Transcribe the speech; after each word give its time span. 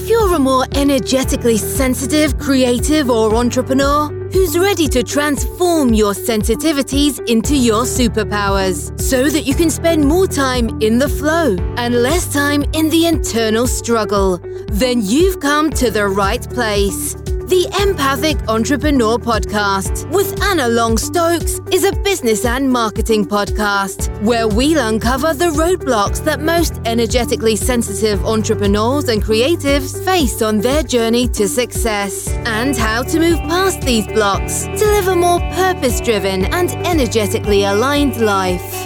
If 0.00 0.08
you're 0.08 0.32
a 0.32 0.38
more 0.38 0.64
energetically 0.76 1.56
sensitive, 1.58 2.38
creative, 2.38 3.10
or 3.10 3.34
entrepreneur 3.34 4.06
who's 4.32 4.56
ready 4.56 4.86
to 4.86 5.02
transform 5.02 5.92
your 5.92 6.12
sensitivities 6.12 7.18
into 7.28 7.56
your 7.56 7.82
superpowers 7.82 8.98
so 9.00 9.28
that 9.28 9.42
you 9.42 9.56
can 9.56 9.70
spend 9.70 10.04
more 10.04 10.28
time 10.28 10.80
in 10.80 10.98
the 10.98 11.08
flow 11.08 11.56
and 11.76 12.00
less 12.00 12.32
time 12.32 12.62
in 12.74 12.88
the 12.90 13.06
internal 13.06 13.66
struggle, 13.66 14.38
then 14.68 15.02
you've 15.02 15.40
come 15.40 15.68
to 15.70 15.90
the 15.90 16.06
right 16.06 16.48
place. 16.48 17.16
The 17.48 17.66
Empathic 17.80 18.46
Entrepreneur 18.46 19.16
Podcast 19.16 20.06
with 20.12 20.38
Anna 20.42 20.68
Long 20.68 20.98
Stokes 20.98 21.62
is 21.72 21.82
a 21.82 21.92
business 22.02 22.44
and 22.44 22.70
marketing 22.70 23.24
podcast 23.24 24.10
where 24.22 24.46
we'll 24.46 24.86
uncover 24.86 25.32
the 25.32 25.46
roadblocks 25.46 26.22
that 26.24 26.40
most 26.40 26.78
energetically 26.84 27.56
sensitive 27.56 28.22
entrepreneurs 28.26 29.08
and 29.08 29.22
creatives 29.24 30.04
face 30.04 30.42
on 30.42 30.58
their 30.58 30.82
journey 30.82 31.26
to 31.28 31.48
success 31.48 32.28
and 32.44 32.76
how 32.76 33.02
to 33.04 33.18
move 33.18 33.38
past 33.48 33.80
these 33.80 34.06
blocks 34.08 34.64
to 34.64 34.84
live 34.84 35.08
a 35.08 35.16
more 35.16 35.40
purpose 35.52 36.02
driven 36.02 36.44
and 36.52 36.72
energetically 36.86 37.64
aligned 37.64 38.20
life. 38.20 38.77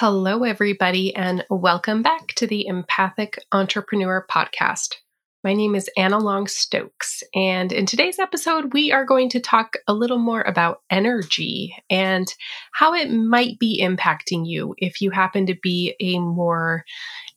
Hello, 0.00 0.44
everybody, 0.44 1.12
and 1.16 1.44
welcome 1.50 2.02
back 2.02 2.28
to 2.36 2.46
the 2.46 2.68
Empathic 2.68 3.36
Entrepreneur 3.50 4.24
Podcast. 4.30 4.94
My 5.42 5.54
name 5.54 5.74
is 5.74 5.90
Anna 5.96 6.18
Long 6.18 6.46
Stokes, 6.46 7.24
and 7.34 7.72
in 7.72 7.84
today's 7.84 8.20
episode, 8.20 8.72
we 8.72 8.92
are 8.92 9.04
going 9.04 9.28
to 9.30 9.40
talk 9.40 9.74
a 9.88 9.92
little 9.92 10.18
more 10.18 10.42
about 10.42 10.82
energy 10.88 11.74
and 11.90 12.32
how 12.70 12.94
it 12.94 13.10
might 13.10 13.58
be 13.58 13.82
impacting 13.82 14.46
you 14.46 14.76
if 14.78 15.00
you 15.00 15.10
happen 15.10 15.46
to 15.46 15.56
be 15.60 15.96
a 15.98 16.20
more 16.20 16.84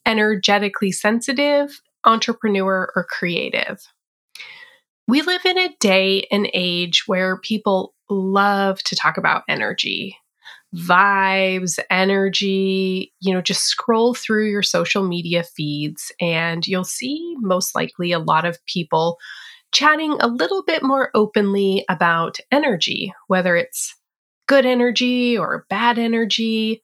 energetically 0.06 0.92
sensitive 0.92 1.80
entrepreneur 2.04 2.92
or 2.94 3.04
creative. 3.10 3.82
We 5.08 5.22
live 5.22 5.44
in 5.44 5.58
a 5.58 5.74
day 5.80 6.28
and 6.30 6.48
age 6.54 7.08
where 7.08 7.38
people 7.38 7.92
love 8.08 8.80
to 8.84 8.94
talk 8.94 9.16
about 9.16 9.42
energy 9.48 10.16
vibes, 10.74 11.78
energy, 11.90 13.12
you 13.20 13.32
know, 13.32 13.42
just 13.42 13.64
scroll 13.64 14.14
through 14.14 14.48
your 14.48 14.62
social 14.62 15.06
media 15.06 15.44
feeds 15.44 16.10
and 16.20 16.66
you'll 16.66 16.84
see 16.84 17.36
most 17.40 17.74
likely 17.74 18.12
a 18.12 18.18
lot 18.18 18.44
of 18.44 18.64
people 18.66 19.18
chatting 19.72 20.12
a 20.20 20.28
little 20.28 20.62
bit 20.62 20.82
more 20.82 21.10
openly 21.14 21.84
about 21.88 22.38
energy, 22.50 23.12
whether 23.26 23.56
it's 23.56 23.94
good 24.46 24.64
energy 24.66 25.36
or 25.36 25.66
bad 25.68 25.98
energy. 25.98 26.82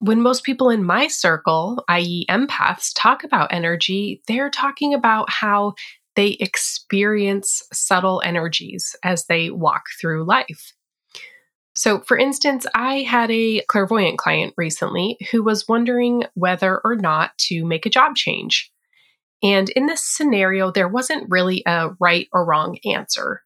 When 0.00 0.20
most 0.22 0.44
people 0.44 0.70
in 0.70 0.84
my 0.84 1.08
circle, 1.08 1.84
i.e., 1.88 2.26
empaths, 2.30 2.92
talk 2.94 3.24
about 3.24 3.52
energy, 3.52 4.22
they're 4.28 4.50
talking 4.50 4.94
about 4.94 5.28
how 5.30 5.74
they 6.14 6.36
experience 6.40 7.62
subtle 7.72 8.22
energies 8.24 8.94
as 9.04 9.26
they 9.26 9.50
walk 9.50 9.84
through 10.00 10.24
life. 10.24 10.72
So, 11.78 12.00
for 12.00 12.18
instance, 12.18 12.66
I 12.74 13.02
had 13.02 13.30
a 13.30 13.60
clairvoyant 13.68 14.18
client 14.18 14.52
recently 14.56 15.16
who 15.30 15.44
was 15.44 15.68
wondering 15.68 16.24
whether 16.34 16.80
or 16.82 16.96
not 16.96 17.38
to 17.46 17.64
make 17.64 17.86
a 17.86 17.90
job 17.90 18.16
change. 18.16 18.72
And 19.44 19.68
in 19.70 19.86
this 19.86 20.04
scenario, 20.04 20.72
there 20.72 20.88
wasn't 20.88 21.30
really 21.30 21.62
a 21.66 21.90
right 22.00 22.26
or 22.32 22.44
wrong 22.44 22.78
answer. 22.84 23.42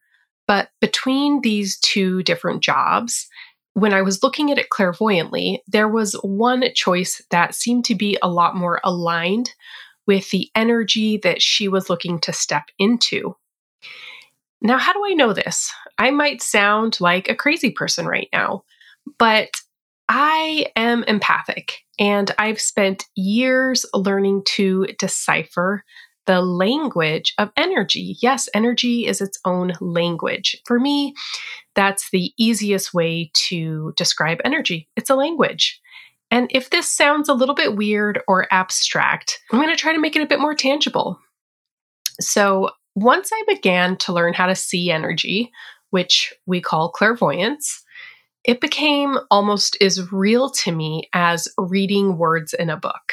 But 0.48 0.70
between 0.80 1.42
these 1.42 1.78
two 1.80 2.22
different 2.22 2.62
jobs, 2.62 3.28
when 3.74 3.92
I 3.92 4.00
was 4.00 4.22
looking 4.22 4.50
at 4.50 4.56
it 4.56 4.70
clairvoyantly, 4.70 5.62
there 5.68 5.88
was 5.88 6.14
one 6.22 6.64
choice 6.74 7.20
that 7.28 7.54
seemed 7.54 7.84
to 7.84 7.94
be 7.94 8.16
a 8.22 8.30
lot 8.30 8.56
more 8.56 8.80
aligned 8.82 9.50
with 10.06 10.30
the 10.30 10.48
energy 10.56 11.18
that 11.18 11.42
she 11.42 11.68
was 11.68 11.90
looking 11.90 12.18
to 12.20 12.32
step 12.32 12.64
into. 12.78 13.36
Now, 14.62 14.78
how 14.78 14.94
do 14.94 15.04
I 15.04 15.14
know 15.14 15.34
this? 15.34 15.70
I 15.98 16.10
might 16.10 16.42
sound 16.42 17.00
like 17.00 17.28
a 17.28 17.34
crazy 17.34 17.70
person 17.70 18.06
right 18.06 18.28
now, 18.32 18.64
but 19.18 19.50
I 20.08 20.66
am 20.76 21.04
empathic 21.04 21.78
and 21.98 22.30
I've 22.38 22.60
spent 22.60 23.06
years 23.14 23.86
learning 23.94 24.42
to 24.56 24.86
decipher 24.98 25.84
the 26.26 26.40
language 26.40 27.34
of 27.38 27.50
energy. 27.56 28.16
Yes, 28.20 28.48
energy 28.54 29.06
is 29.06 29.20
its 29.20 29.38
own 29.44 29.72
language. 29.80 30.56
For 30.66 30.78
me, 30.78 31.14
that's 31.74 32.10
the 32.10 32.32
easiest 32.38 32.94
way 32.94 33.30
to 33.48 33.92
describe 33.96 34.40
energy. 34.44 34.88
It's 34.96 35.10
a 35.10 35.16
language. 35.16 35.80
And 36.30 36.50
if 36.50 36.70
this 36.70 36.90
sounds 36.90 37.28
a 37.28 37.34
little 37.34 37.54
bit 37.54 37.76
weird 37.76 38.20
or 38.26 38.46
abstract, 38.50 39.40
I'm 39.50 39.58
going 39.58 39.70
to 39.70 39.76
try 39.76 39.92
to 39.92 40.00
make 40.00 40.16
it 40.16 40.22
a 40.22 40.26
bit 40.26 40.40
more 40.40 40.54
tangible. 40.54 41.18
So, 42.20 42.70
once 42.94 43.30
I 43.32 43.42
began 43.48 43.96
to 43.98 44.12
learn 44.12 44.34
how 44.34 44.46
to 44.46 44.54
see 44.54 44.90
energy, 44.90 45.50
which 45.92 46.34
we 46.46 46.60
call 46.60 46.90
clairvoyance, 46.90 47.84
it 48.44 48.60
became 48.60 49.18
almost 49.30 49.76
as 49.80 50.10
real 50.10 50.50
to 50.50 50.72
me 50.72 51.08
as 51.12 51.48
reading 51.56 52.18
words 52.18 52.52
in 52.54 52.70
a 52.70 52.76
book. 52.76 53.12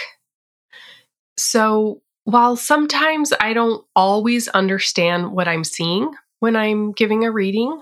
So, 1.38 2.02
while 2.24 2.56
sometimes 2.56 3.34
I 3.40 3.54
don't 3.54 3.84
always 3.96 4.48
understand 4.50 5.32
what 5.32 5.48
I'm 5.48 5.64
seeing 5.64 6.12
when 6.40 6.56
I'm 6.56 6.92
giving 6.92 7.26
a 7.26 7.32
reading, 7.32 7.82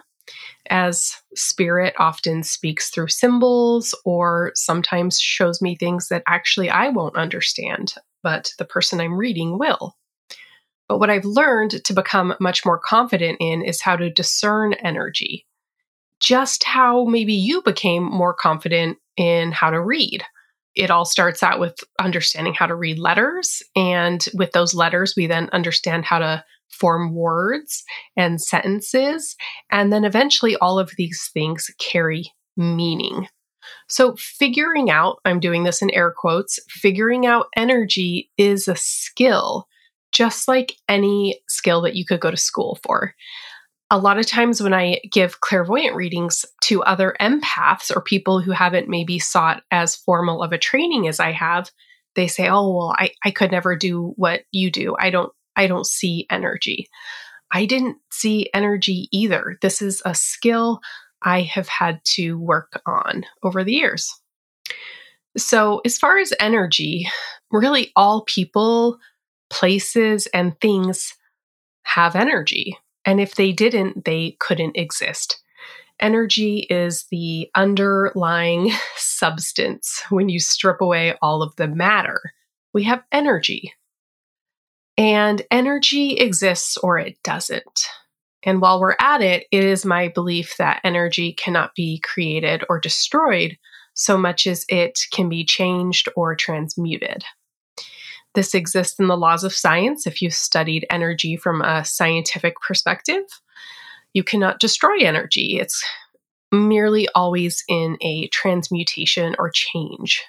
as 0.70 1.16
spirit 1.36 1.94
often 1.98 2.44
speaks 2.44 2.90
through 2.90 3.10
symbols 3.10 3.96
or 4.04 4.52
sometimes 4.56 5.20
shows 5.20 5.62
me 5.62 5.76
things 5.76 6.08
that 6.10 6.24
actually 6.28 6.70
I 6.70 6.90
won't 6.90 7.16
understand, 7.16 7.94
but 8.24 8.52
the 8.58 8.66
person 8.66 9.00
I'm 9.00 9.18
reading 9.18 9.58
will. 9.58 9.96
But 10.88 11.00
what 11.00 11.10
I've 11.10 11.26
learned 11.26 11.84
to 11.84 11.94
become 11.94 12.36
much 12.40 12.66
more 12.66 12.80
confident 12.80 13.38
in 13.40 13.62
is 13.62 13.82
how 13.82 13.96
to 13.96 14.10
discern 14.10 14.74
energy. 14.74 15.46
Just 16.20 16.64
how 16.64 17.06
maybe 17.06 17.34
you 17.34 17.62
became 17.62 18.04
more 18.04 18.34
confident 18.34 18.98
in 19.18 19.52
how 19.52 19.70
to 19.70 19.82
read. 19.82 20.24
It 20.76 20.92
all 20.92 21.06
starts 21.06 21.44
out 21.44 21.60
with 21.60 21.84
understanding 22.00 22.54
how 22.54 22.68
to 22.68 22.76
read 22.76 23.00
letters. 23.00 23.62
And 23.76 24.24
with 24.34 24.52
those 24.52 24.74
letters, 24.74 25.16
we 25.18 25.28
then 25.28 25.50
understand 25.52 26.06
how 26.06 26.20
to 26.20 26.44
form 26.70 27.14
words 27.14 27.84
and 28.16 28.42
sentences. 28.42 29.36
And 29.72 29.92
then 29.92 30.06
eventually, 30.06 30.56
all 30.58 30.80
of 30.80 30.92
these 30.98 31.30
things 31.34 31.70
carry 31.80 32.32
meaning. 32.56 33.28
So, 33.90 34.16
figuring 34.18 34.90
out, 34.90 35.20
I'm 35.26 35.40
doing 35.40 35.64
this 35.64 35.82
in 35.82 35.90
air 35.92 36.14
quotes, 36.16 36.60
figuring 36.70 37.26
out 37.26 37.48
energy 37.56 38.30
is 38.38 38.68
a 38.68 38.76
skill 38.76 39.68
just 40.12 40.48
like 40.48 40.76
any 40.88 41.42
skill 41.48 41.82
that 41.82 41.96
you 41.96 42.06
could 42.06 42.20
go 42.20 42.32
to 42.32 42.38
school 42.38 42.80
for. 42.84 43.14
A 43.90 43.98
lot 43.98 44.18
of 44.18 44.26
times, 44.26 44.62
when 44.62 44.74
I 44.74 45.00
give 45.12 45.40
clairvoyant 45.40 45.96
readings 45.96 46.46
to 46.64 46.84
other 46.84 47.16
empaths 47.22 47.96
or 47.96 48.02
people 48.02 48.42
who 48.42 48.52
haven't 48.52 48.90
maybe 48.90 49.18
sought 49.18 49.64
as 49.72 49.96
formal 49.96 50.44
of 50.44 50.52
a 50.52 50.58
training 50.58 51.08
as 51.08 51.20
I 51.20 51.32
have, 51.32 51.72
they 52.16 52.28
say, 52.28 52.50
"Oh, 52.50 52.76
well, 52.76 52.96
I, 52.98 53.12
I 53.24 53.32
could 53.32 53.52
never 53.52 53.76
do 53.78 54.14
what 54.18 54.42
you 54.52 54.70
do. 54.70 54.96
I 55.00 55.10
don't 55.10 55.32
I 55.56 55.68
don't 55.68 55.88
see 55.88 56.26
energy." 56.30 56.90
I 57.52 57.66
didn't 57.66 57.98
see 58.12 58.50
energy 58.54 59.08
either. 59.12 59.58
This 59.62 59.82
is 59.82 60.02
a 60.06 60.14
skill 60.14 60.82
I 61.24 61.42
have 61.42 61.68
had 61.68 62.02
to 62.16 62.38
work 62.38 62.82
on 62.86 63.24
over 63.44 63.64
the 63.64 63.74
years. 63.74 64.14
So, 65.38 65.82
as 65.86 65.98
far 65.98 66.18
as 66.18 66.34
energy, 66.40 67.08
really 67.52 67.92
all 67.96 68.24
people 68.26 68.98
places 69.50 70.28
and 70.28 70.60
things 70.60 71.14
have 71.84 72.16
energy. 72.16 72.78
And 73.06 73.22
if 73.22 73.36
they 73.36 73.52
didn't, 73.52 74.06
they 74.06 74.36
couldn't 74.40 74.78
exist. 74.78 75.42
Energy 76.00 76.68
is 76.70 77.06
the 77.10 77.50
underlying 77.56 78.72
substance. 78.96 80.04
When 80.10 80.30
you 80.30 80.40
strip 80.40 80.82
away 80.82 81.16
all 81.22 81.42
of 81.42 81.56
the 81.56 81.68
matter, 81.68 82.22
we 82.74 82.84
have 82.84 83.04
energy. 83.12 83.74
And 84.98 85.42
energy 85.52 86.14
exists 86.14 86.78
or 86.78 86.98
it 87.00 87.18
doesn't. 87.24 87.88
And 88.44 88.62
while 88.62 88.80
we're 88.80 88.96
at 89.00 89.22
it, 89.22 89.48
it 89.52 89.64
is 89.64 89.86
my 89.86 90.10
belief 90.10 90.58
that 90.58 90.82
energy 90.84 91.34
cannot 91.34 91.76
be 91.76 92.00
created 92.00 92.64
or 92.70 92.80
destroyed 92.80 93.58
so 93.94 94.18
much 94.18 94.46
as 94.46 94.64
it 94.70 95.00
can 95.12 95.28
be 95.28 95.44
changed 95.44 96.08
or 96.16 96.36
transmuted. 96.36 97.24
This 98.36 98.54
exists 98.54 99.00
in 99.00 99.08
the 99.08 99.18
laws 99.18 99.44
of 99.44 99.54
science 99.54 100.06
if 100.06 100.22
you 100.22 100.30
studied 100.30 100.86
energy 100.90 101.36
from 101.36 101.62
a 101.62 101.84
scientific 101.84 102.56
perspective. 102.62 103.24
You 104.14 104.24
cannot 104.24 104.60
destroy 104.60 105.00
energy, 105.00 105.58
it's 105.60 105.84
merely 106.52 107.08
always 107.14 107.64
in 107.68 107.98
a 108.02 108.28
transmutation 108.28 109.36
or 109.38 109.52
change. 109.54 110.24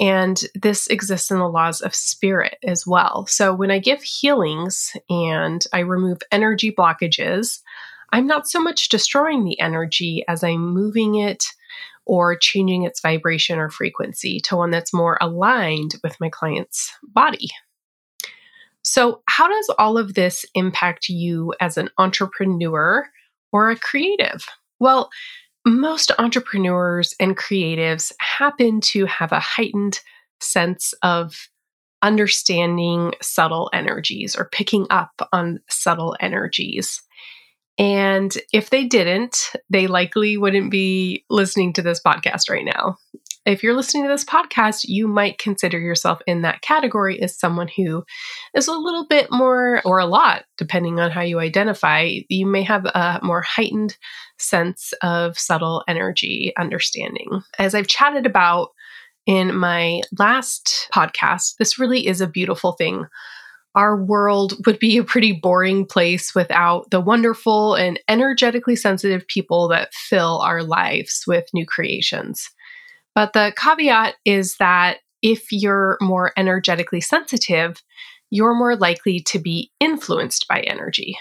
And 0.00 0.40
this 0.54 0.86
exists 0.88 1.30
in 1.30 1.38
the 1.38 1.48
laws 1.48 1.80
of 1.80 1.94
spirit 1.94 2.56
as 2.66 2.86
well. 2.86 3.26
So 3.26 3.54
when 3.54 3.70
I 3.70 3.78
give 3.78 4.02
healings 4.02 4.90
and 5.08 5.64
I 5.72 5.80
remove 5.80 6.18
energy 6.32 6.72
blockages, 6.72 7.60
I'm 8.10 8.26
not 8.26 8.48
so 8.48 8.60
much 8.60 8.88
destroying 8.88 9.44
the 9.44 9.60
energy 9.60 10.24
as 10.28 10.42
I'm 10.42 10.74
moving 10.74 11.16
it 11.16 11.44
or 12.06 12.36
changing 12.36 12.82
its 12.84 13.00
vibration 13.00 13.58
or 13.58 13.70
frequency 13.70 14.40
to 14.40 14.56
one 14.56 14.70
that's 14.70 14.92
more 14.92 15.18
aligned 15.20 15.94
with 16.02 16.18
my 16.20 16.28
client's 16.28 16.92
body. 17.02 17.50
So, 18.84 19.22
how 19.28 19.48
does 19.48 19.70
all 19.78 19.96
of 19.96 20.14
this 20.14 20.44
impact 20.54 21.08
you 21.08 21.54
as 21.60 21.78
an 21.78 21.88
entrepreneur 21.98 23.08
or 23.52 23.70
a 23.70 23.76
creative? 23.76 24.44
Well, 24.80 25.10
most 25.64 26.10
entrepreneurs 26.18 27.14
and 27.20 27.36
creatives 27.36 28.12
happen 28.18 28.80
to 28.80 29.06
have 29.06 29.30
a 29.30 29.38
heightened 29.38 30.00
sense 30.40 30.92
of 31.02 31.48
understanding 32.02 33.12
subtle 33.22 33.70
energies 33.72 34.34
or 34.34 34.48
picking 34.50 34.86
up 34.90 35.28
on 35.32 35.60
subtle 35.70 36.16
energies. 36.18 37.00
And 37.78 38.36
if 38.52 38.70
they 38.70 38.84
didn't, 38.84 39.52
they 39.70 39.86
likely 39.86 40.36
wouldn't 40.36 40.70
be 40.70 41.24
listening 41.30 41.72
to 41.74 41.82
this 41.82 42.00
podcast 42.04 42.50
right 42.50 42.64
now. 42.64 42.96
If 43.44 43.62
you're 43.62 43.74
listening 43.74 44.04
to 44.04 44.08
this 44.08 44.24
podcast, 44.24 44.84
you 44.84 45.08
might 45.08 45.38
consider 45.38 45.78
yourself 45.78 46.20
in 46.28 46.42
that 46.42 46.60
category 46.62 47.20
as 47.20 47.36
someone 47.36 47.68
who 47.76 48.04
is 48.54 48.68
a 48.68 48.72
little 48.72 49.04
bit 49.08 49.32
more, 49.32 49.82
or 49.84 49.98
a 49.98 50.06
lot, 50.06 50.44
depending 50.58 51.00
on 51.00 51.10
how 51.10 51.22
you 51.22 51.40
identify. 51.40 52.18
You 52.28 52.46
may 52.46 52.62
have 52.62 52.84
a 52.84 53.18
more 53.20 53.42
heightened 53.42 53.96
sense 54.38 54.92
of 55.02 55.38
subtle 55.38 55.82
energy 55.88 56.52
understanding. 56.56 57.40
As 57.58 57.74
I've 57.74 57.88
chatted 57.88 58.26
about 58.26 58.68
in 59.26 59.56
my 59.56 60.02
last 60.18 60.88
podcast, 60.94 61.54
this 61.58 61.80
really 61.80 62.06
is 62.06 62.20
a 62.20 62.28
beautiful 62.28 62.72
thing 62.72 63.06
our 63.74 63.96
world 63.96 64.54
would 64.66 64.78
be 64.78 64.98
a 64.98 65.04
pretty 65.04 65.32
boring 65.32 65.86
place 65.86 66.34
without 66.34 66.90
the 66.90 67.00
wonderful 67.00 67.74
and 67.74 67.98
energetically 68.08 68.76
sensitive 68.76 69.26
people 69.26 69.68
that 69.68 69.94
fill 69.94 70.40
our 70.40 70.62
lives 70.62 71.24
with 71.26 71.46
new 71.54 71.64
creations. 71.64 72.50
But 73.14 73.32
the 73.32 73.52
caveat 73.56 74.14
is 74.24 74.56
that 74.58 74.98
if 75.22 75.46
you're 75.50 75.96
more 76.00 76.32
energetically 76.36 77.00
sensitive, 77.00 77.82
you're 78.30 78.54
more 78.54 78.76
likely 78.76 79.20
to 79.20 79.38
be 79.38 79.70
influenced 79.80 80.48
by 80.48 80.60
energy. 80.60 81.16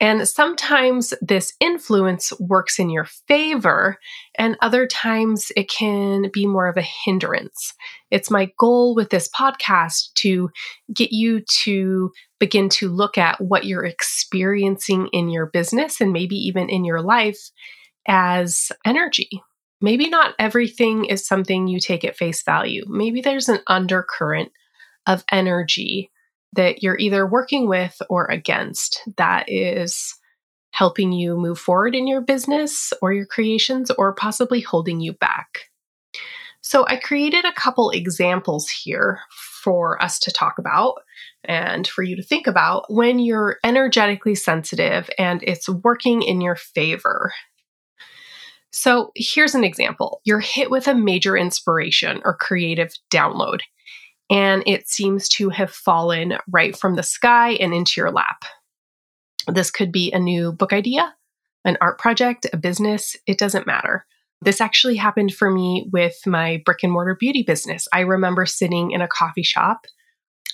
And 0.00 0.28
sometimes 0.28 1.14
this 1.22 1.54
influence 1.60 2.32
works 2.40 2.78
in 2.78 2.90
your 2.90 3.06
favor, 3.28 3.98
and 4.36 4.56
other 4.60 4.86
times 4.86 5.52
it 5.56 5.70
can 5.70 6.30
be 6.32 6.46
more 6.46 6.68
of 6.68 6.76
a 6.76 6.82
hindrance. 6.82 7.72
It's 8.10 8.30
my 8.30 8.50
goal 8.58 8.94
with 8.96 9.10
this 9.10 9.28
podcast 9.28 10.12
to 10.14 10.50
get 10.92 11.12
you 11.12 11.42
to 11.62 12.10
begin 12.40 12.68
to 12.70 12.88
look 12.88 13.16
at 13.16 13.40
what 13.40 13.64
you're 13.64 13.84
experiencing 13.84 15.08
in 15.12 15.30
your 15.30 15.46
business 15.46 16.00
and 16.00 16.12
maybe 16.12 16.36
even 16.36 16.68
in 16.68 16.84
your 16.84 17.00
life 17.00 17.50
as 18.06 18.72
energy. 18.84 19.42
Maybe 19.80 20.08
not 20.08 20.34
everything 20.38 21.04
is 21.04 21.26
something 21.26 21.68
you 21.68 21.78
take 21.78 22.04
at 22.04 22.16
face 22.16 22.42
value. 22.42 22.84
Maybe 22.88 23.20
there's 23.20 23.48
an 23.48 23.60
undercurrent 23.66 24.50
of 25.06 25.24
energy 25.30 26.10
that 26.54 26.82
you're 26.82 26.98
either 26.98 27.26
working 27.26 27.68
with 27.68 28.00
or 28.08 28.26
against 28.26 29.02
that 29.16 29.44
is 29.48 30.14
helping 30.70 31.12
you 31.12 31.36
move 31.36 31.58
forward 31.58 31.94
in 31.94 32.06
your 32.06 32.20
business 32.20 32.92
or 33.00 33.12
your 33.12 33.26
creations 33.26 33.90
or 33.92 34.12
possibly 34.12 34.60
holding 34.60 35.00
you 35.00 35.12
back. 35.12 35.70
So, 36.62 36.86
I 36.88 36.96
created 36.96 37.44
a 37.44 37.52
couple 37.52 37.90
examples 37.90 38.70
here 38.70 39.20
for 39.62 40.02
us 40.02 40.18
to 40.20 40.32
talk 40.32 40.58
about 40.58 40.94
and 41.44 41.86
for 41.86 42.02
you 42.02 42.16
to 42.16 42.22
think 42.22 42.46
about 42.46 42.86
when 42.88 43.18
you're 43.18 43.58
energetically 43.62 44.34
sensitive 44.34 45.10
and 45.18 45.42
it's 45.42 45.68
working 45.68 46.22
in 46.22 46.40
your 46.40 46.56
favor. 46.56 47.32
So, 48.72 49.12
here's 49.14 49.54
an 49.54 49.62
example 49.62 50.22
you're 50.24 50.40
hit 50.40 50.70
with 50.70 50.88
a 50.88 50.94
major 50.94 51.36
inspiration 51.36 52.20
or 52.24 52.36
creative 52.36 52.94
download 53.12 53.60
and 54.30 54.62
it 54.66 54.88
seems 54.88 55.28
to 55.30 55.50
have 55.50 55.70
fallen 55.70 56.38
right 56.48 56.76
from 56.76 56.94
the 56.94 57.02
sky 57.02 57.52
and 57.52 57.74
into 57.74 58.00
your 58.00 58.10
lap. 58.10 58.44
This 59.46 59.70
could 59.70 59.92
be 59.92 60.10
a 60.12 60.18
new 60.18 60.52
book 60.52 60.72
idea, 60.72 61.14
an 61.64 61.76
art 61.80 61.98
project, 61.98 62.46
a 62.52 62.56
business, 62.56 63.16
it 63.26 63.38
doesn't 63.38 63.66
matter. 63.66 64.06
This 64.40 64.60
actually 64.60 64.96
happened 64.96 65.32
for 65.34 65.50
me 65.50 65.88
with 65.92 66.16
my 66.26 66.62
brick 66.64 66.80
and 66.82 66.92
mortar 66.92 67.16
beauty 67.18 67.42
business. 67.42 67.88
I 67.92 68.00
remember 68.00 68.46
sitting 68.46 68.90
in 68.90 69.00
a 69.00 69.08
coffee 69.08 69.42
shop. 69.42 69.86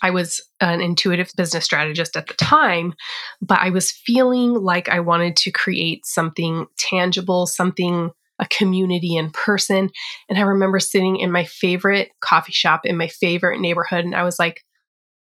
I 0.02 0.10
was 0.10 0.40
an 0.60 0.80
intuitive 0.80 1.30
business 1.36 1.64
strategist 1.64 2.16
at 2.16 2.26
the 2.26 2.34
time, 2.34 2.94
but 3.42 3.58
I 3.60 3.70
was 3.70 3.90
feeling 3.90 4.54
like 4.54 4.88
I 4.88 5.00
wanted 5.00 5.36
to 5.36 5.50
create 5.50 6.06
something 6.06 6.66
tangible, 6.78 7.46
something 7.46 8.10
a 8.40 8.46
community 8.46 9.16
in 9.16 9.30
person. 9.30 9.90
And 10.28 10.38
I 10.38 10.42
remember 10.42 10.80
sitting 10.80 11.16
in 11.16 11.30
my 11.30 11.44
favorite 11.44 12.10
coffee 12.20 12.52
shop 12.52 12.80
in 12.84 12.96
my 12.96 13.08
favorite 13.08 13.60
neighborhood, 13.60 14.04
and 14.04 14.16
I 14.16 14.24
was 14.24 14.38
like, 14.38 14.62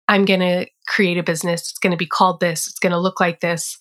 I'm 0.07 0.25
going 0.25 0.41
to 0.41 0.65
create 0.87 1.17
a 1.17 1.23
business. 1.23 1.61
It's 1.61 1.79
going 1.79 1.91
to 1.91 1.97
be 1.97 2.05
called 2.05 2.39
this. 2.39 2.67
It's 2.67 2.79
going 2.79 2.91
to 2.91 2.99
look 2.99 3.19
like 3.19 3.39
this. 3.39 3.77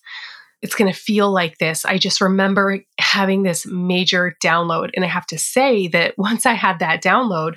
It's 0.61 0.75
going 0.75 0.91
to 0.91 0.97
feel 0.97 1.29
like 1.31 1.57
this. 1.57 1.83
I 1.83 1.97
just 1.97 2.21
remember 2.21 2.79
having 2.97 3.43
this 3.43 3.65
major 3.65 4.35
download. 4.41 4.91
And 4.95 5.03
I 5.03 5.09
have 5.09 5.27
to 5.27 5.37
say 5.37 5.89
that 5.89 6.13
once 6.17 6.45
I 6.45 6.53
had 6.53 6.79
that 6.79 7.03
download 7.03 7.55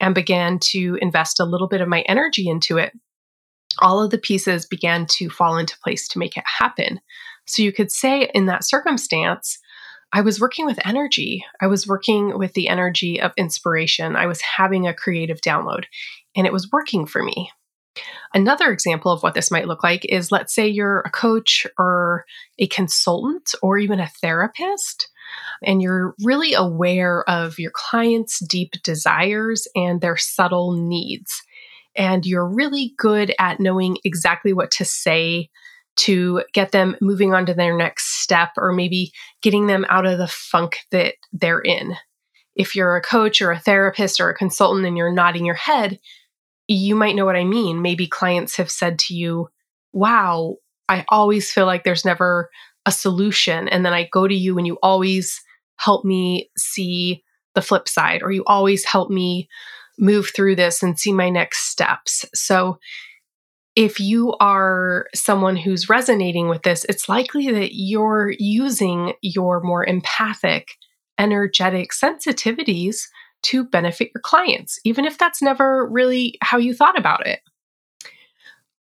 and 0.00 0.14
began 0.14 0.58
to 0.70 0.98
invest 1.00 1.38
a 1.38 1.44
little 1.44 1.68
bit 1.68 1.80
of 1.80 1.88
my 1.88 2.00
energy 2.02 2.48
into 2.48 2.78
it, 2.78 2.92
all 3.78 4.02
of 4.02 4.10
the 4.10 4.18
pieces 4.18 4.66
began 4.66 5.06
to 5.06 5.30
fall 5.30 5.56
into 5.56 5.78
place 5.82 6.08
to 6.08 6.18
make 6.18 6.36
it 6.36 6.44
happen. 6.58 7.00
So 7.46 7.62
you 7.62 7.72
could 7.72 7.92
say 7.92 8.30
in 8.34 8.46
that 8.46 8.64
circumstance, 8.64 9.58
I 10.12 10.22
was 10.22 10.40
working 10.40 10.66
with 10.66 10.84
energy. 10.84 11.44
I 11.60 11.68
was 11.68 11.86
working 11.86 12.36
with 12.36 12.54
the 12.54 12.68
energy 12.68 13.20
of 13.20 13.32
inspiration. 13.36 14.16
I 14.16 14.26
was 14.26 14.40
having 14.40 14.86
a 14.86 14.94
creative 14.94 15.40
download 15.40 15.84
and 16.36 16.46
it 16.46 16.52
was 16.52 16.70
working 16.72 17.06
for 17.06 17.22
me. 17.22 17.50
Another 18.32 18.70
example 18.70 19.12
of 19.12 19.22
what 19.22 19.34
this 19.34 19.50
might 19.50 19.66
look 19.66 19.82
like 19.82 20.04
is 20.04 20.30
let's 20.30 20.54
say 20.54 20.68
you're 20.68 21.00
a 21.00 21.10
coach 21.10 21.66
or 21.78 22.24
a 22.58 22.66
consultant 22.68 23.52
or 23.62 23.78
even 23.78 23.98
a 23.98 24.10
therapist, 24.22 25.08
and 25.64 25.82
you're 25.82 26.14
really 26.22 26.54
aware 26.54 27.28
of 27.28 27.58
your 27.58 27.72
clients' 27.74 28.38
deep 28.46 28.74
desires 28.84 29.66
and 29.74 30.00
their 30.00 30.16
subtle 30.16 30.72
needs. 30.72 31.42
And 31.96 32.24
you're 32.24 32.46
really 32.48 32.94
good 32.96 33.34
at 33.40 33.58
knowing 33.58 33.98
exactly 34.04 34.52
what 34.52 34.70
to 34.72 34.84
say 34.84 35.50
to 35.96 36.42
get 36.52 36.72
them 36.72 36.96
moving 37.00 37.34
on 37.34 37.46
to 37.46 37.54
their 37.54 37.76
next 37.76 38.22
step 38.22 38.50
or 38.56 38.72
maybe 38.72 39.12
getting 39.42 39.66
them 39.66 39.84
out 39.88 40.06
of 40.06 40.18
the 40.18 40.28
funk 40.28 40.78
that 40.90 41.14
they're 41.32 41.60
in. 41.60 41.94
If 42.54 42.74
you're 42.74 42.96
a 42.96 43.02
coach 43.02 43.40
or 43.40 43.50
a 43.50 43.58
therapist 43.58 44.20
or 44.20 44.30
a 44.30 44.34
consultant 44.34 44.86
and 44.86 44.96
you're 44.96 45.12
nodding 45.12 45.44
your 45.44 45.54
head, 45.54 45.98
you 46.68 46.94
might 46.94 47.16
know 47.16 47.24
what 47.24 47.36
I 47.36 47.44
mean. 47.44 47.82
Maybe 47.82 48.06
clients 48.06 48.56
have 48.56 48.70
said 48.70 48.98
to 49.00 49.14
you, 49.14 49.48
Wow, 49.92 50.56
I 50.88 51.04
always 51.08 51.50
feel 51.50 51.66
like 51.66 51.84
there's 51.84 52.04
never 52.04 52.50
a 52.86 52.92
solution. 52.92 53.68
And 53.68 53.84
then 53.84 53.92
I 53.92 54.08
go 54.10 54.26
to 54.26 54.34
you 54.34 54.56
and 54.56 54.66
you 54.66 54.78
always 54.82 55.40
help 55.76 56.04
me 56.04 56.50
see 56.56 57.24
the 57.54 57.62
flip 57.62 57.88
side, 57.88 58.22
or 58.22 58.30
you 58.30 58.44
always 58.46 58.84
help 58.84 59.10
me 59.10 59.48
move 59.98 60.30
through 60.34 60.56
this 60.56 60.82
and 60.82 60.98
see 60.98 61.12
my 61.12 61.28
next 61.28 61.70
steps. 61.70 62.24
So 62.34 62.78
if 63.80 63.98
you 63.98 64.34
are 64.40 65.06
someone 65.14 65.56
who's 65.56 65.88
resonating 65.88 66.50
with 66.50 66.60
this, 66.64 66.84
it's 66.90 67.08
likely 67.08 67.50
that 67.50 67.70
you're 67.72 68.34
using 68.38 69.14
your 69.22 69.62
more 69.62 69.86
empathic, 69.86 70.72
energetic 71.18 71.92
sensitivities 71.92 73.04
to 73.44 73.64
benefit 73.64 74.10
your 74.14 74.20
clients, 74.20 74.78
even 74.84 75.06
if 75.06 75.16
that's 75.16 75.40
never 75.40 75.88
really 75.88 76.36
how 76.42 76.58
you 76.58 76.74
thought 76.74 76.98
about 76.98 77.26
it. 77.26 77.40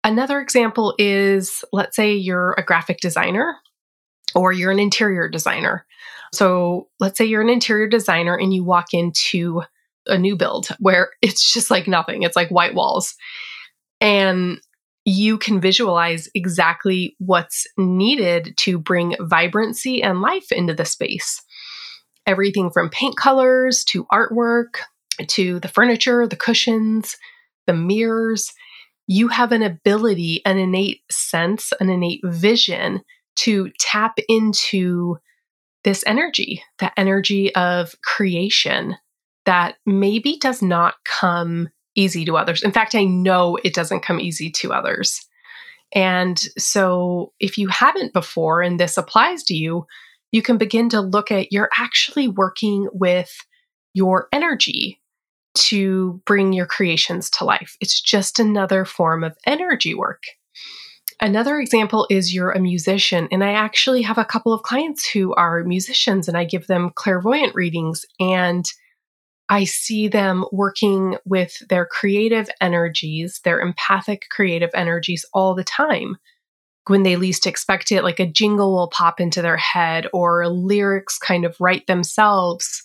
Another 0.06 0.40
example 0.40 0.96
is 0.98 1.66
let's 1.74 1.98
say 1.98 2.14
you're 2.14 2.54
a 2.58 2.64
graphic 2.64 3.02
designer 3.02 3.58
or 4.34 4.54
you're 4.54 4.72
an 4.72 4.80
interior 4.80 5.28
designer. 5.28 5.86
So 6.34 6.88
let's 7.02 7.18
say 7.18 7.26
you're 7.26 7.42
an 7.42 7.50
interior 7.50 7.90
designer 7.90 8.38
and 8.38 8.54
you 8.54 8.64
walk 8.64 8.94
into 8.94 9.62
a 10.08 10.18
new 10.18 10.38
build 10.38 10.70
where 10.80 11.10
it's 11.22 11.52
just 11.52 11.70
like 11.70 11.86
nothing, 11.86 12.24
it's 12.24 12.38
like 12.38 12.48
white 12.48 12.76
walls. 12.76 13.14
And 14.00 14.62
you 15.06 15.38
can 15.38 15.62
visualize 15.62 16.28
exactly 16.34 17.16
what's 17.20 17.68
needed 17.78 18.56
to 18.58 18.80
bring 18.80 19.16
vibrancy 19.22 20.02
and 20.02 20.22
life 20.22 20.52
into 20.52 20.74
the 20.74 20.86
space. 20.86 21.42
Everything 22.26 22.72
from 22.72 22.90
paint 22.90 23.16
colors 23.16 23.84
to 23.86 24.06
artwork 24.06 24.80
to 25.28 25.60
the 25.60 25.68
furniture, 25.68 26.28
the 26.28 26.36
cushions, 26.36 27.16
the 27.68 27.74
mirrors. 27.74 28.52
You 29.06 29.28
have 29.28 29.52
an 29.52 29.62
ability, 29.62 30.42
an 30.44 30.58
innate 30.58 31.02
sense, 31.12 31.72
an 31.80 31.92
innate 31.92 32.22
vision 32.24 33.02
to 33.38 33.70
tap 33.80 34.18
into 34.28 35.18
this 35.84 36.04
energy, 36.08 36.64
that 36.80 36.94
energy 36.98 37.54
of 37.54 37.94
creation 38.02 38.96
that 39.46 39.76
maybe 39.86 40.38
does 40.38 40.64
not 40.64 40.96
come 41.06 41.70
easy 41.96 42.26
to 42.26 42.38
others. 42.38 42.64
In 42.64 42.72
fact, 42.72 42.96
I 42.96 43.06
know 43.06 43.58
it 43.64 43.74
doesn't 43.74 44.04
come 44.04 44.20
easy 44.20 44.52
to 44.52 44.74
others. 44.74 45.26
And 45.94 46.38
so 46.58 47.34
if 47.40 47.58
you 47.58 47.68
haven't 47.70 48.14
before 48.14 48.62
and 48.62 48.80
this 48.80 48.98
applies 48.98 49.44
to 49.44 49.54
you, 49.54 49.86
you 50.32 50.42
can 50.42 50.58
begin 50.58 50.90
to 50.90 51.02
look 51.02 51.32
at 51.32 51.52
you're 51.52 51.70
actually 51.80 52.28
working 52.28 52.90
with 52.92 53.34
your 53.94 54.28
energy 54.34 55.00
to 55.54 56.22
bring 56.26 56.52
your 56.52 56.66
creations 56.66 57.30
to 57.30 57.46
life. 57.46 57.78
It's 57.80 58.02
just 58.02 58.40
another 58.40 58.84
form 58.84 59.24
of 59.24 59.38
energy 59.46 59.94
work. 59.94 60.24
Another 61.22 61.60
example 61.60 62.06
is 62.10 62.36
you're 62.36 62.52
a 62.52 62.60
musician, 62.60 63.30
and 63.32 63.42
I 63.42 63.54
actually 63.54 64.02
have 64.02 64.18
a 64.18 64.26
couple 64.26 64.52
of 64.52 64.64
clients 64.64 65.10
who 65.10 65.34
are 65.36 65.64
musicians, 65.64 66.28
and 66.28 66.36
I 66.36 66.44
give 66.44 66.68
them 66.68 66.92
clairvoyant 66.94 67.56
readings, 67.56 68.06
and 68.20 68.66
I 69.50 69.66
see 69.66 70.08
them 70.08 70.46
working 70.52 71.18
with 71.26 71.58
their 71.70 71.86
creative 71.86 72.50
energies, 72.60 73.42
their 73.44 73.60
empathic 73.60 74.26
creative 74.32 74.72
energies 74.74 75.26
all 75.34 75.54
the 75.54 75.64
time. 75.64 76.18
When 76.88 77.04
they 77.04 77.16
least 77.16 77.48
expect 77.48 77.92
it, 77.92 78.04
like 78.04 78.20
a 78.20 78.32
jingle 78.32 78.74
will 78.74 78.90
pop 78.90 79.20
into 79.20 79.42
their 79.42 79.58
head, 79.58 80.08
or 80.14 80.48
lyrics 80.48 81.18
kind 81.18 81.46
of 81.46 81.56
write 81.60 81.88
themselves, 81.88 82.84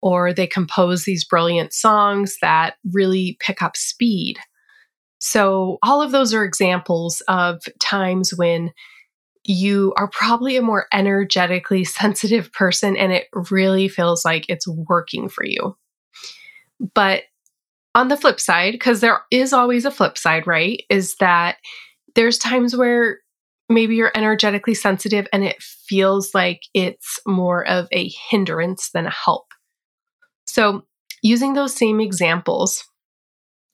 or 0.00 0.32
they 0.32 0.46
compose 0.46 1.04
these 1.04 1.24
brilliant 1.24 1.72
songs 1.72 2.36
that 2.42 2.74
really 2.92 3.36
pick 3.40 3.62
up 3.62 3.76
speed. 3.76 4.38
So, 5.20 5.78
all 5.82 6.00
of 6.00 6.12
those 6.12 6.32
are 6.32 6.44
examples 6.44 7.22
of 7.28 7.60
times 7.80 8.32
when 8.36 8.72
you 9.44 9.94
are 9.96 10.08
probably 10.08 10.56
a 10.56 10.62
more 10.62 10.86
energetically 10.92 11.84
sensitive 11.84 12.52
person 12.52 12.96
and 12.96 13.12
it 13.12 13.26
really 13.50 13.88
feels 13.88 14.24
like 14.24 14.44
it's 14.48 14.68
working 14.68 15.28
for 15.28 15.44
you. 15.44 15.76
But 16.94 17.24
on 17.94 18.08
the 18.08 18.16
flip 18.16 18.38
side, 18.40 18.72
because 18.72 19.00
there 19.00 19.20
is 19.30 19.52
always 19.52 19.84
a 19.84 19.90
flip 19.90 20.16
side, 20.16 20.46
right? 20.46 20.82
Is 20.88 21.16
that 21.16 21.56
there's 22.14 22.38
times 22.38 22.76
where 22.76 23.18
maybe 23.68 23.96
you're 23.96 24.12
energetically 24.14 24.74
sensitive 24.74 25.26
and 25.32 25.44
it 25.44 25.62
feels 25.62 26.34
like 26.34 26.62
it's 26.74 27.18
more 27.26 27.66
of 27.66 27.88
a 27.92 28.10
hindrance 28.30 28.90
than 28.92 29.06
a 29.06 29.10
help. 29.10 29.46
So, 30.46 30.84
using 31.22 31.54
those 31.54 31.74
same 31.74 32.00
examples, 32.00 32.84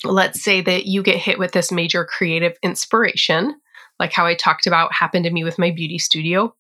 let's 0.03 0.43
say 0.43 0.61
that 0.63 0.87
you 0.87 1.03
get 1.03 1.17
hit 1.17 1.39
with 1.39 1.53
this 1.53 1.71
major 1.71 2.05
creative 2.05 2.57
inspiration, 2.63 3.55
like 4.01 4.13
how 4.13 4.27
I 4.27 4.35
talked 4.35 4.67
about 4.67 4.93
happened 4.93 5.25
to 5.25 5.31
me 5.31 5.45
with 5.45 5.59
my 5.59 5.71
beauty 5.71 5.99
studio. 5.99 6.55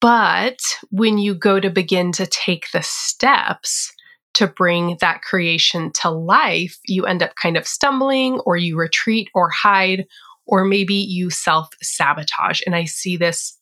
But 0.00 0.58
when 0.90 1.18
you 1.18 1.34
go 1.34 1.58
to 1.58 1.70
begin 1.70 2.12
to 2.12 2.26
take 2.26 2.70
the 2.72 2.82
steps 2.82 3.92
to 4.36 4.46
bring 4.46 4.96
that 5.00 5.22
creation 5.22 5.90
to 5.92 6.10
life, 6.10 6.78
you 6.86 7.04
end 7.04 7.22
up 7.22 7.34
kind 7.40 7.56
of 7.56 7.66
stumbling 7.66 8.38
or 8.40 8.56
you 8.56 8.76
retreat 8.78 9.28
or 9.34 9.50
hide, 9.50 10.06
or 10.46 10.64
maybe 10.64 10.94
you 10.94 11.30
self 11.30 11.68
sabotage. 11.82 12.60
And 12.66 12.74
I 12.74 12.84
see 12.84 13.16
this 13.16 13.58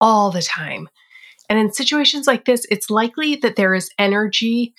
all 0.00 0.30
the 0.30 0.42
time. 0.42 0.88
And 1.48 1.58
in 1.58 1.72
situations 1.72 2.26
like 2.26 2.44
this, 2.44 2.66
it's 2.70 2.90
likely 2.90 3.36
that 3.36 3.56
there 3.56 3.74
is 3.74 3.90
energy 3.98 4.74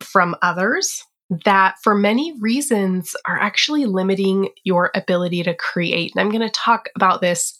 from 0.00 0.34
others 0.42 1.04
that, 1.44 1.76
for 1.82 1.94
many 1.94 2.32
reasons, 2.40 3.14
are 3.26 3.38
actually 3.38 3.86
limiting 3.86 4.48
your 4.64 4.90
ability 4.94 5.42
to 5.44 5.54
create. 5.54 6.12
And 6.14 6.20
I'm 6.20 6.30
going 6.30 6.48
to 6.48 6.50
talk 6.50 6.88
about 6.96 7.20
this 7.20 7.58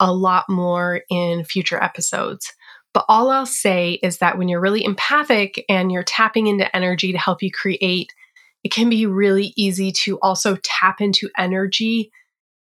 a 0.00 0.12
lot 0.12 0.48
more 0.48 1.02
in 1.10 1.44
future 1.44 1.82
episodes. 1.82 2.52
But 2.94 3.04
all 3.08 3.30
I'll 3.30 3.44
say 3.44 3.98
is 4.02 4.18
that 4.18 4.38
when 4.38 4.48
you're 4.48 4.60
really 4.60 4.84
empathic 4.84 5.64
and 5.68 5.92
you're 5.92 6.04
tapping 6.04 6.46
into 6.46 6.74
energy 6.74 7.12
to 7.12 7.18
help 7.18 7.42
you 7.42 7.50
create, 7.50 8.14
it 8.62 8.72
can 8.72 8.88
be 8.88 9.04
really 9.04 9.52
easy 9.56 9.92
to 10.04 10.18
also 10.20 10.56
tap 10.62 11.00
into 11.00 11.28
energy 11.36 12.10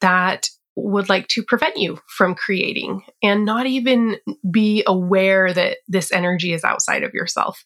that 0.01 0.49
would 0.77 1.09
like 1.09 1.27
to 1.29 1.43
prevent 1.43 1.77
you 1.77 1.99
from 2.07 2.35
creating 2.37 3.03
and 3.23 3.45
not 3.45 3.67
even 3.67 4.17
be 4.49 4.85
aware 4.87 5.53
that 5.53 5.79
this 5.89 6.13
energy 6.13 6.53
is 6.53 6.63
outside 6.63 7.03
of 7.03 7.15
yourself. 7.15 7.65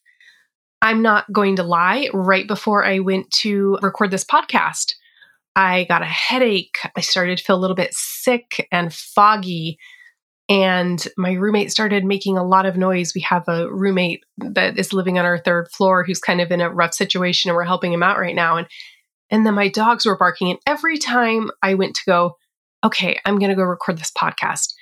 I'm 0.80 1.02
not 1.02 1.30
going 1.30 1.56
to 1.56 1.62
lie, 1.62 2.08
right 2.14 2.48
before 2.48 2.84
I 2.84 3.00
went 3.00 3.30
to 3.42 3.78
record 3.82 4.10
this 4.10 4.24
podcast, 4.24 4.94
I 5.54 5.84
got 5.84 6.02
a 6.02 6.06
headache. 6.06 6.78
I 6.96 7.02
started 7.02 7.38
to 7.38 7.44
feel 7.44 7.56
a 7.56 7.60
little 7.60 7.76
bit 7.76 7.92
sick 7.92 8.66
and 8.72 8.92
foggy. 8.92 9.78
And 10.52 11.02
my 11.16 11.32
roommate 11.32 11.70
started 11.70 12.04
making 12.04 12.36
a 12.36 12.44
lot 12.44 12.66
of 12.66 12.76
noise. 12.76 13.12
We 13.14 13.22
have 13.22 13.48
a 13.48 13.72
roommate 13.72 14.22
that 14.36 14.78
is 14.78 14.92
living 14.92 15.18
on 15.18 15.24
our 15.24 15.38
third 15.38 15.70
floor 15.70 16.04
who's 16.04 16.18
kind 16.18 16.42
of 16.42 16.50
in 16.50 16.60
a 16.60 16.68
rough 16.68 16.92
situation, 16.92 17.48
and 17.48 17.56
we're 17.56 17.64
helping 17.64 17.90
him 17.90 18.02
out 18.02 18.18
right 18.18 18.34
now. 18.34 18.58
And 18.58 18.66
and 19.30 19.46
then 19.46 19.54
my 19.54 19.68
dogs 19.68 20.04
were 20.04 20.18
barking. 20.18 20.50
And 20.50 20.58
every 20.66 20.98
time 20.98 21.50
I 21.62 21.72
went 21.72 21.94
to 21.94 22.02
go, 22.04 22.36
okay, 22.84 23.18
I'm 23.24 23.38
going 23.38 23.48
to 23.48 23.56
go 23.56 23.62
record 23.62 23.96
this 23.96 24.12
podcast, 24.12 24.74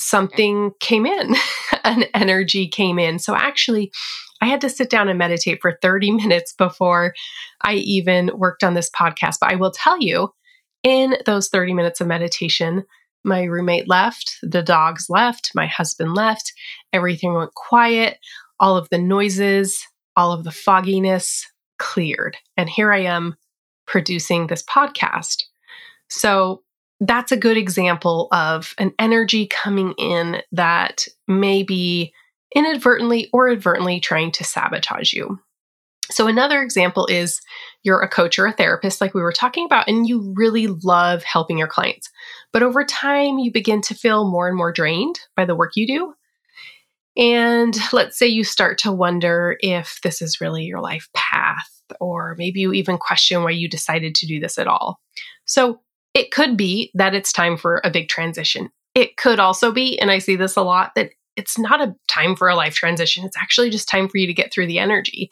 something 0.00 0.72
came 0.80 1.06
in, 1.06 1.36
an 1.84 2.06
energy 2.12 2.66
came 2.66 2.98
in. 2.98 3.20
So 3.20 3.36
actually, 3.36 3.92
I 4.40 4.46
had 4.46 4.62
to 4.62 4.68
sit 4.68 4.90
down 4.90 5.08
and 5.08 5.16
meditate 5.16 5.60
for 5.62 5.78
30 5.80 6.10
minutes 6.10 6.54
before 6.54 7.14
I 7.62 7.74
even 7.74 8.32
worked 8.34 8.64
on 8.64 8.74
this 8.74 8.90
podcast. 8.90 9.36
But 9.40 9.52
I 9.52 9.54
will 9.54 9.70
tell 9.70 10.00
you, 10.00 10.34
in 10.82 11.16
those 11.24 11.48
30 11.50 11.72
minutes 11.72 12.00
of 12.00 12.08
meditation, 12.08 12.82
my 13.24 13.44
roommate 13.44 13.88
left, 13.88 14.38
the 14.42 14.62
dogs 14.62 15.06
left, 15.08 15.50
my 15.54 15.66
husband 15.66 16.14
left, 16.14 16.52
everything 16.92 17.34
went 17.34 17.54
quiet, 17.54 18.18
all 18.60 18.76
of 18.76 18.88
the 18.90 18.98
noises, 18.98 19.84
all 20.16 20.32
of 20.32 20.44
the 20.44 20.52
fogginess 20.52 21.46
cleared. 21.78 22.36
And 22.56 22.68
here 22.68 22.92
I 22.92 23.00
am 23.00 23.36
producing 23.86 24.46
this 24.46 24.62
podcast. 24.62 25.42
So 26.08 26.62
that's 27.00 27.32
a 27.32 27.36
good 27.36 27.56
example 27.56 28.28
of 28.32 28.74
an 28.78 28.92
energy 28.98 29.46
coming 29.46 29.94
in 29.98 30.42
that 30.52 31.06
may 31.26 31.62
be 31.62 32.12
inadvertently 32.54 33.28
or 33.32 33.50
advertently 33.50 34.00
trying 34.00 34.30
to 34.32 34.44
sabotage 34.44 35.12
you. 35.12 35.38
So, 36.10 36.26
another 36.26 36.60
example 36.60 37.06
is 37.06 37.40
you're 37.82 38.02
a 38.02 38.08
coach 38.08 38.38
or 38.38 38.46
a 38.46 38.52
therapist, 38.52 39.00
like 39.00 39.14
we 39.14 39.22
were 39.22 39.32
talking 39.32 39.64
about, 39.64 39.88
and 39.88 40.06
you 40.06 40.34
really 40.36 40.66
love 40.66 41.24
helping 41.24 41.56
your 41.56 41.66
clients. 41.66 42.10
But 42.54 42.62
over 42.62 42.84
time, 42.84 43.38
you 43.38 43.50
begin 43.50 43.82
to 43.82 43.94
feel 43.94 44.30
more 44.30 44.46
and 44.46 44.56
more 44.56 44.72
drained 44.72 45.18
by 45.36 45.44
the 45.44 45.56
work 45.56 45.72
you 45.74 45.88
do. 45.88 46.14
And 47.16 47.76
let's 47.92 48.16
say 48.16 48.28
you 48.28 48.44
start 48.44 48.78
to 48.78 48.92
wonder 48.92 49.56
if 49.58 49.98
this 50.04 50.22
is 50.22 50.40
really 50.40 50.62
your 50.62 50.80
life 50.80 51.08
path, 51.14 51.68
or 52.00 52.36
maybe 52.38 52.60
you 52.60 52.72
even 52.72 52.96
question 52.96 53.42
why 53.42 53.50
you 53.50 53.68
decided 53.68 54.14
to 54.14 54.26
do 54.26 54.38
this 54.38 54.56
at 54.56 54.68
all. 54.68 55.00
So, 55.44 55.80
it 56.14 56.30
could 56.30 56.56
be 56.56 56.92
that 56.94 57.12
it's 57.12 57.32
time 57.32 57.56
for 57.56 57.80
a 57.82 57.90
big 57.90 58.08
transition. 58.08 58.70
It 58.94 59.16
could 59.16 59.40
also 59.40 59.72
be, 59.72 59.98
and 59.98 60.12
I 60.12 60.18
see 60.18 60.36
this 60.36 60.54
a 60.54 60.62
lot, 60.62 60.92
that 60.94 61.10
it's 61.34 61.58
not 61.58 61.80
a 61.80 61.96
time 62.06 62.36
for 62.36 62.48
a 62.48 62.54
life 62.54 62.74
transition. 62.74 63.24
It's 63.24 63.36
actually 63.36 63.70
just 63.70 63.88
time 63.88 64.08
for 64.08 64.18
you 64.18 64.28
to 64.28 64.32
get 64.32 64.52
through 64.52 64.68
the 64.68 64.78
energy. 64.78 65.28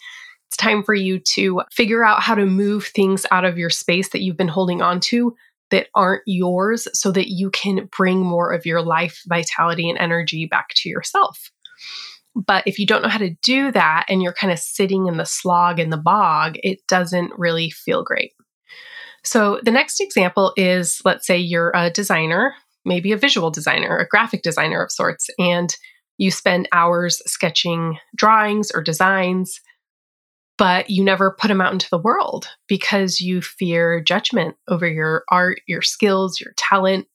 It's 0.49 0.57
time 0.57 0.83
for 0.83 0.93
you 0.93 1.19
to 1.35 1.61
figure 1.71 2.03
out 2.03 2.21
how 2.21 2.35
to 2.35 2.45
move 2.45 2.87
things 2.87 3.25
out 3.31 3.45
of 3.45 3.57
your 3.57 3.69
space 3.69 4.09
that 4.09 4.21
you've 4.21 4.35
been 4.35 4.49
holding 4.49 4.81
on 4.81 4.99
to 4.99 5.33
that 5.73 5.87
aren't 5.95 6.21
yours 6.27 6.87
so 6.93 7.11
that 7.11 7.29
you 7.29 7.49
can 7.49 7.89
bring 7.97 8.19
more 8.19 8.53
of 8.53 8.63
your 8.63 8.83
life 8.83 9.23
vitality 9.25 9.89
and 9.89 9.97
energy 9.97 10.45
back 10.45 10.67
to 10.75 10.87
yourself. 10.87 11.49
But 12.35 12.67
if 12.67 12.77
you 12.77 12.85
don't 12.85 13.01
know 13.01 13.09
how 13.09 13.17
to 13.17 13.35
do 13.41 13.71
that 13.71 14.05
and 14.07 14.21
you're 14.21 14.33
kind 14.33 14.53
of 14.53 14.59
sitting 14.59 15.07
in 15.07 15.17
the 15.17 15.25
slog 15.25 15.79
in 15.79 15.89
the 15.89 15.97
bog, 15.97 16.57
it 16.61 16.85
doesn't 16.87 17.31
really 17.39 17.71
feel 17.71 18.03
great. 18.03 18.33
So, 19.23 19.61
the 19.63 19.71
next 19.71 19.99
example 19.99 20.53
is 20.57 21.01
let's 21.05 21.25
say 21.25 21.39
you're 21.39 21.71
a 21.73 21.89
designer, 21.89 22.53
maybe 22.85 23.11
a 23.11 23.17
visual 23.17 23.49
designer, 23.49 23.97
a 23.97 24.07
graphic 24.07 24.43
designer 24.43 24.83
of 24.83 24.91
sorts, 24.91 25.27
and 25.39 25.75
you 26.19 26.29
spend 26.29 26.69
hours 26.71 27.19
sketching 27.25 27.97
drawings 28.15 28.69
or 28.69 28.83
designs, 28.83 29.59
but 30.63 30.89
you 30.89 31.03
never 31.03 31.29
put 31.29 31.49
them 31.49 31.59
out 31.59 31.73
into 31.73 31.89
the 31.89 31.97
world 31.97 32.47
because 32.69 33.19
you 33.19 33.41
fear 33.41 33.99
judgment 33.99 34.55
over 34.69 34.87
your 34.87 35.25
art, 35.29 35.59
your 35.67 35.81
skills, 35.81 36.39
your 36.39 36.53
talent. 36.55 37.05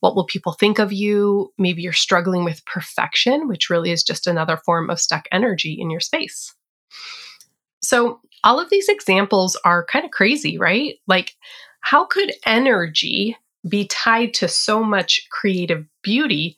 What 0.00 0.16
will 0.16 0.24
people 0.24 0.54
think 0.54 0.78
of 0.78 0.94
you? 0.94 1.52
Maybe 1.58 1.82
you're 1.82 1.92
struggling 1.92 2.42
with 2.42 2.64
perfection, 2.64 3.48
which 3.48 3.68
really 3.68 3.90
is 3.90 4.02
just 4.02 4.26
another 4.26 4.56
form 4.56 4.88
of 4.88 4.98
stuck 4.98 5.28
energy 5.30 5.76
in 5.78 5.90
your 5.90 6.00
space. 6.00 6.54
So, 7.82 8.20
all 8.42 8.58
of 8.58 8.70
these 8.70 8.88
examples 8.88 9.60
are 9.62 9.84
kind 9.84 10.06
of 10.06 10.10
crazy, 10.10 10.56
right? 10.56 10.94
Like, 11.06 11.34
how 11.82 12.06
could 12.06 12.32
energy 12.46 13.36
be 13.68 13.88
tied 13.88 14.32
to 14.34 14.48
so 14.48 14.82
much 14.82 15.26
creative 15.30 15.84
beauty 16.02 16.56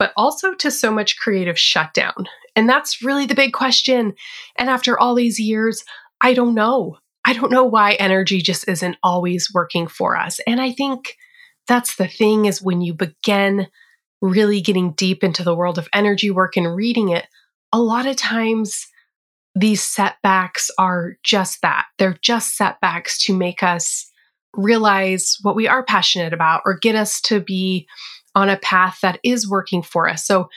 but 0.00 0.12
also 0.16 0.54
to 0.54 0.70
so 0.72 0.90
much 0.90 1.18
creative 1.18 1.58
shutdown? 1.58 2.26
And 2.56 2.68
that's 2.68 3.02
really 3.02 3.26
the 3.26 3.34
big 3.36 3.52
question. 3.52 4.14
And 4.56 4.68
after 4.68 4.98
all 4.98 5.14
these 5.14 5.38
years, 5.38 5.84
I 6.20 6.34
don't 6.34 6.54
know. 6.54 6.96
I 7.24 7.34
don't 7.34 7.52
know 7.52 7.64
why 7.64 7.92
energy 7.92 8.40
just 8.40 8.66
isn't 8.66 8.96
always 9.02 9.50
working 9.54 9.86
for 9.86 10.16
us. 10.16 10.40
And 10.46 10.60
I 10.60 10.72
think 10.72 11.16
that's 11.68 11.96
the 11.96 12.08
thing 12.08 12.46
is 12.46 12.62
when 12.62 12.80
you 12.80 12.94
begin 12.94 13.68
really 14.22 14.60
getting 14.60 14.92
deep 14.92 15.22
into 15.22 15.44
the 15.44 15.54
world 15.54 15.78
of 15.78 15.88
energy 15.92 16.30
work 16.30 16.56
and 16.56 16.74
reading 16.74 17.10
it, 17.10 17.26
a 17.72 17.80
lot 17.80 18.06
of 18.06 18.16
times 18.16 18.86
these 19.54 19.82
setbacks 19.82 20.70
are 20.78 21.16
just 21.22 21.60
that. 21.62 21.84
They're 21.98 22.18
just 22.22 22.56
setbacks 22.56 23.22
to 23.26 23.36
make 23.36 23.62
us 23.62 24.10
realize 24.54 25.36
what 25.42 25.56
we 25.56 25.68
are 25.68 25.84
passionate 25.84 26.32
about 26.32 26.62
or 26.64 26.78
get 26.78 26.94
us 26.94 27.20
to 27.22 27.40
be 27.40 27.86
on 28.34 28.48
a 28.48 28.58
path 28.58 28.98
that 29.02 29.18
is 29.22 29.48
working 29.48 29.82
for 29.82 30.08
us. 30.08 30.24
So, 30.26 30.48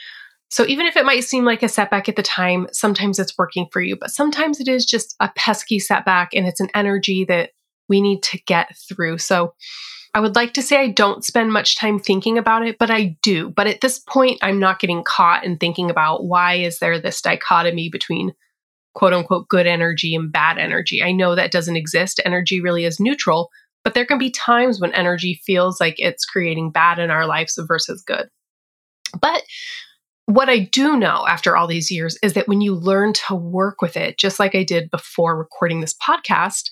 So 0.50 0.64
even 0.66 0.86
if 0.86 0.96
it 0.96 1.04
might 1.04 1.24
seem 1.24 1.44
like 1.44 1.62
a 1.62 1.68
setback 1.68 2.08
at 2.08 2.16
the 2.16 2.22
time, 2.22 2.68
sometimes 2.72 3.18
it's 3.18 3.36
working 3.36 3.66
for 3.72 3.80
you, 3.80 3.96
but 3.96 4.10
sometimes 4.10 4.60
it 4.60 4.68
is 4.68 4.86
just 4.86 5.16
a 5.18 5.30
pesky 5.34 5.78
setback 5.78 6.30
and 6.34 6.46
it's 6.46 6.60
an 6.60 6.70
energy 6.74 7.24
that 7.24 7.50
we 7.88 8.00
need 8.00 8.22
to 8.24 8.38
get 8.46 8.76
through. 8.88 9.18
So 9.18 9.54
I 10.14 10.20
would 10.20 10.36
like 10.36 10.54
to 10.54 10.62
say 10.62 10.76
I 10.78 10.88
don't 10.88 11.24
spend 11.24 11.52
much 11.52 11.76
time 11.76 11.98
thinking 11.98 12.38
about 12.38 12.64
it, 12.64 12.78
but 12.78 12.90
I 12.90 13.16
do. 13.22 13.50
But 13.50 13.66
at 13.66 13.80
this 13.80 13.98
point, 13.98 14.38
I'm 14.42 14.60
not 14.60 14.78
getting 14.78 15.02
caught 15.02 15.44
in 15.44 15.58
thinking 15.58 15.90
about 15.90 16.24
why 16.24 16.54
is 16.54 16.78
there 16.78 17.00
this 17.00 17.20
dichotomy 17.20 17.88
between 17.90 18.32
quote 18.94 19.12
unquote 19.12 19.48
good 19.48 19.66
energy 19.66 20.14
and 20.14 20.30
bad 20.30 20.56
energy. 20.56 21.02
I 21.02 21.10
know 21.10 21.34
that 21.34 21.50
doesn't 21.50 21.76
exist. 21.76 22.20
Energy 22.24 22.60
really 22.60 22.84
is 22.84 23.00
neutral, 23.00 23.50
but 23.84 23.94
there 23.94 24.06
can 24.06 24.18
be 24.18 24.30
times 24.30 24.80
when 24.80 24.92
energy 24.94 25.40
feels 25.46 25.80
like 25.80 25.94
it's 25.98 26.24
creating 26.24 26.70
bad 26.70 26.98
in 26.98 27.10
our 27.10 27.26
lives 27.26 27.58
versus 27.68 28.02
good. 28.02 28.28
But 29.20 29.42
what 30.26 30.48
I 30.48 30.60
do 30.60 30.96
know 30.96 31.26
after 31.28 31.56
all 31.56 31.66
these 31.66 31.90
years 31.90 32.18
is 32.22 32.32
that 32.32 32.48
when 32.48 32.62
you 32.62 32.74
learn 32.74 33.12
to 33.28 33.34
work 33.34 33.82
with 33.82 33.96
it, 33.96 34.18
just 34.18 34.40
like 34.40 34.54
I 34.54 34.64
did 34.64 34.90
before 34.90 35.36
recording 35.36 35.80
this 35.80 35.94
podcast, 35.94 36.70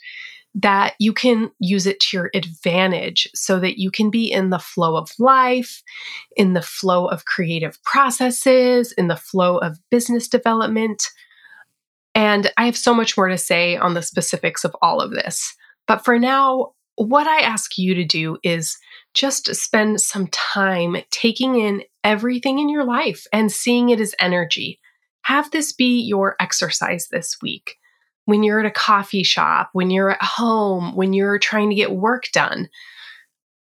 that 0.55 0.95
you 0.99 1.13
can 1.13 1.51
use 1.59 1.87
it 1.87 2.01
to 2.01 2.17
your 2.17 2.31
advantage 2.35 3.29
so 3.35 3.59
that 3.61 3.79
you 3.79 3.91
can 3.91 4.11
be 4.11 4.31
in 4.31 4.51
the 4.51 4.59
flow 4.59 4.97
of 4.97 5.11
life, 5.19 5.83
in 6.37 6.53
the 6.53 6.63
flow 6.63 7.07
of 7.07 7.25
creative 7.25 7.83
processes, 7.85 8.93
in 8.93 9.09
the 9.09 9.17
flow 9.17 9.59
of 9.59 9.79
business 9.91 10.29
development. 10.29 11.09
And 12.15 12.51
I 12.57 12.67
have 12.67 12.77
so 12.77 12.95
much 12.95 13.17
more 13.17 13.29
to 13.29 13.39
say 13.39 13.77
on 13.77 13.95
the 13.95 14.03
specifics 14.03 14.65
of 14.65 14.77
all 14.83 15.01
of 15.01 15.11
this. 15.11 15.55
But 15.87 16.05
for 16.05 16.19
now, 16.19 16.73
what 16.97 17.27
I 17.27 17.41
ask 17.41 17.79
you 17.79 17.95
to 17.95 18.05
do 18.05 18.39
is 18.43 18.77
just 19.15 19.55
spend 19.55 20.01
some 20.01 20.29
time 20.29 20.97
taking 21.11 21.59
in 21.59 21.83
everything 22.05 22.59
in 22.59 22.69
your 22.69 22.85
life 22.85 23.27
and 23.33 23.51
seeing 23.51 23.91
it 23.91 24.01
as 24.01 24.15
energy. 24.19 24.81
Have 25.23 25.51
this 25.51 25.73
be 25.73 26.01
your 26.01 26.37
exercise 26.41 27.09
this 27.09 27.37
week 27.41 27.77
when 28.25 28.43
you're 28.43 28.61
at 28.61 28.67
a 28.67 28.71
coffee 28.71 29.23
shop, 29.23 29.71
when 29.73 29.91
you're 29.91 30.11
at 30.11 30.23
home, 30.23 30.95
when 30.95 31.13
you're 31.13 31.39
trying 31.39 31.71
to 31.71 31.77
get 31.77 31.93
work 31.93 32.25
done. 32.33 32.69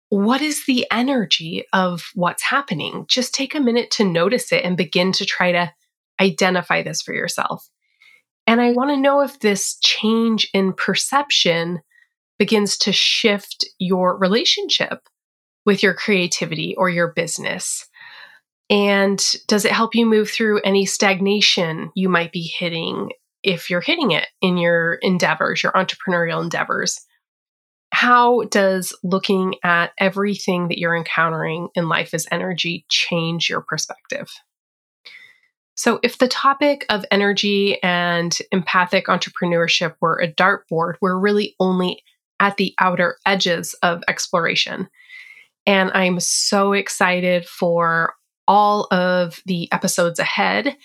What 0.09 0.41
is 0.41 0.65
the 0.65 0.85
energy 0.91 1.65
of 1.73 2.09
what's 2.13 2.43
happening? 2.43 3.05
Just 3.07 3.33
take 3.33 3.55
a 3.55 3.59
minute 3.59 3.91
to 3.91 4.03
notice 4.03 4.51
it 4.51 4.63
and 4.63 4.77
begin 4.77 5.11
to 5.13 5.25
try 5.25 5.51
to 5.51 5.73
identify 6.21 6.83
this 6.83 7.01
for 7.01 7.13
yourself. 7.13 7.69
And 8.47 8.61
I 8.61 8.71
want 8.71 8.91
to 8.91 8.97
know 8.97 9.21
if 9.21 9.39
this 9.39 9.77
change 9.79 10.47
in 10.53 10.73
perception 10.73 11.81
begins 12.37 12.77
to 12.79 12.91
shift 12.91 13.65
your 13.79 14.17
relationship 14.17 15.07
with 15.65 15.81
your 15.81 15.93
creativity 15.93 16.75
or 16.77 16.89
your 16.89 17.13
business. 17.13 17.87
And 18.69 19.23
does 19.47 19.65
it 19.65 19.71
help 19.71 19.95
you 19.95 20.05
move 20.05 20.29
through 20.29 20.61
any 20.61 20.85
stagnation 20.85 21.91
you 21.95 22.09
might 22.09 22.31
be 22.31 22.41
hitting 22.41 23.11
if 23.45 23.69
you're 23.69 23.81
hitting 23.81 24.11
it 24.11 24.27
in 24.41 24.57
your 24.57 24.95
endeavors, 24.95 25.61
your 25.61 25.71
entrepreneurial 25.73 26.43
endeavors. 26.43 26.99
How 27.93 28.43
does 28.45 28.93
looking 29.03 29.55
at 29.63 29.91
everything 29.99 30.67
that 30.67 30.79
you're 30.79 30.95
encountering 30.95 31.69
in 31.75 31.87
life 31.87 32.13
as 32.13 32.27
energy 32.31 32.85
change 32.89 33.47
your 33.49 33.61
perspective? 33.61 34.27
So, 35.75 35.99
if 36.03 36.17
the 36.17 36.27
topic 36.27 36.85
of 36.89 37.05
energy 37.11 37.81
and 37.83 38.35
empathic 38.51 39.05
entrepreneurship 39.07 39.95
were 40.01 40.19
a 40.19 40.31
dartboard, 40.31 40.95
we're 41.01 41.19
really 41.19 41.55
only 41.59 42.01
at 42.39 42.57
the 42.57 42.73
outer 42.79 43.17
edges 43.25 43.75
of 43.81 44.03
exploration. 44.07 44.87
And 45.65 45.91
I'm 45.93 46.19
so 46.19 46.73
excited 46.73 47.45
for 47.45 48.13
all 48.47 48.87
of 48.91 49.41
the 49.45 49.71
episodes 49.71 50.19
ahead 50.19 50.75